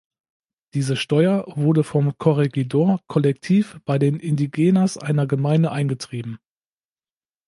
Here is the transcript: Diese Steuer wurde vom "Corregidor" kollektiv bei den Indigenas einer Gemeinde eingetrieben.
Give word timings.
Diese 0.73 0.95
Steuer 0.95 1.45
wurde 1.55 1.83
vom 1.83 2.17
"Corregidor" 2.17 3.01
kollektiv 3.05 3.79
bei 3.85 3.99
den 3.99 4.19
Indigenas 4.19 4.97
einer 4.97 5.27
Gemeinde 5.27 5.71
eingetrieben. 5.71 6.39